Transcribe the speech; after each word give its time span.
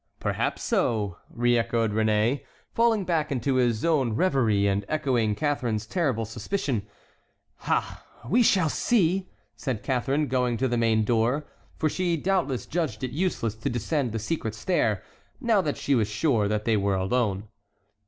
"Perhaps 0.19 0.63
so," 0.63 1.17
re 1.29 1.55
echoed 1.55 1.91
Réné, 1.91 2.43
falling 2.73 3.05
back 3.05 3.31
into 3.31 3.57
his 3.57 3.85
own 3.85 4.13
reverie 4.13 4.65
and 4.65 4.83
echoing 4.89 5.35
Catharine's 5.35 5.85
terrible 5.85 6.25
suspicion. 6.25 6.87
"Ha! 7.57 8.03
we 8.27 8.41
shall 8.41 8.67
see," 8.67 9.29
said 9.55 9.83
Catharine, 9.83 10.25
going 10.27 10.57
to 10.57 10.67
the 10.67 10.75
main 10.75 11.03
door, 11.03 11.45
for 11.77 11.87
she 11.87 12.17
doubtless 12.17 12.65
judged 12.65 13.03
it 13.03 13.11
useless 13.11 13.53
to 13.57 13.69
descend 13.69 14.11
the 14.11 14.17
secret 14.17 14.55
stair, 14.55 15.03
now 15.39 15.61
that 15.61 15.77
she 15.77 15.93
was 15.93 16.07
sure 16.07 16.47
that 16.47 16.65
they 16.65 16.75
were 16.77 16.95
alone. 16.95 17.47